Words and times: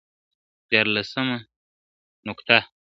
ديارلسمه 0.69 1.37
نکته. 2.27 2.57